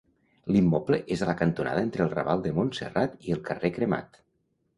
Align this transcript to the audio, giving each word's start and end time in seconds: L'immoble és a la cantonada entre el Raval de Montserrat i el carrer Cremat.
L'immoble 0.53 0.97
és 1.15 1.21
a 1.21 1.27
la 1.29 1.35
cantonada 1.41 1.83
entre 1.89 2.03
el 2.07 2.09
Raval 2.15 2.41
de 2.47 2.55
Montserrat 2.57 3.19
i 3.29 3.37
el 3.37 3.45
carrer 3.53 3.73
Cremat. 3.79 4.21